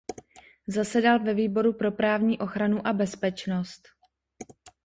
Zasedal 0.67 1.19
ve 1.23 1.33
výboru 1.33 1.73
pro 1.73 1.91
právní 1.91 2.39
ochranu 2.39 2.87
a 2.87 2.93
bezpečnost. 2.93 3.87